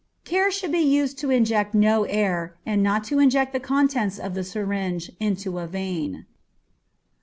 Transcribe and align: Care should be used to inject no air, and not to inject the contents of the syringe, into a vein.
Care 0.25 0.49
should 0.49 0.71
be 0.71 0.79
used 0.81 1.19
to 1.19 1.29
inject 1.29 1.75
no 1.75 2.05
air, 2.05 2.57
and 2.65 2.81
not 2.81 3.03
to 3.03 3.19
inject 3.19 3.53
the 3.53 3.59
contents 3.59 4.17
of 4.17 4.33
the 4.33 4.43
syringe, 4.43 5.11
into 5.19 5.59
a 5.59 5.67
vein. 5.67 6.25